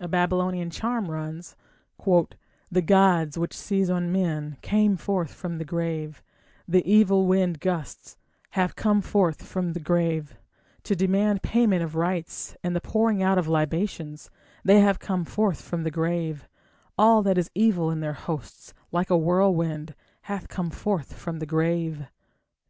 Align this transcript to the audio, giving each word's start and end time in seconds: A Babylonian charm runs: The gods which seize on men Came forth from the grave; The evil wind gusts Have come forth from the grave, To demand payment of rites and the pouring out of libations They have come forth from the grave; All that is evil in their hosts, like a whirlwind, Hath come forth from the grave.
A 0.00 0.08
Babylonian 0.08 0.70
charm 0.70 1.10
runs: 1.10 1.54
The 2.06 2.80
gods 2.82 3.36
which 3.36 3.52
seize 3.54 3.90
on 3.90 4.10
men 4.10 4.56
Came 4.62 4.96
forth 4.96 5.34
from 5.34 5.58
the 5.58 5.66
grave; 5.66 6.22
The 6.66 6.82
evil 6.90 7.26
wind 7.26 7.60
gusts 7.60 8.16
Have 8.52 8.74
come 8.74 9.02
forth 9.02 9.42
from 9.42 9.74
the 9.74 9.80
grave, 9.80 10.38
To 10.84 10.96
demand 10.96 11.42
payment 11.42 11.82
of 11.82 11.94
rites 11.94 12.56
and 12.62 12.74
the 12.74 12.80
pouring 12.80 13.22
out 13.22 13.36
of 13.36 13.48
libations 13.48 14.30
They 14.64 14.80
have 14.80 14.98
come 14.98 15.26
forth 15.26 15.60
from 15.60 15.82
the 15.82 15.90
grave; 15.90 16.48
All 16.96 17.22
that 17.24 17.36
is 17.36 17.50
evil 17.54 17.90
in 17.90 18.00
their 18.00 18.14
hosts, 18.14 18.72
like 18.92 19.10
a 19.10 19.18
whirlwind, 19.18 19.94
Hath 20.22 20.48
come 20.48 20.70
forth 20.70 21.12
from 21.12 21.38
the 21.38 21.44
grave. 21.44 22.06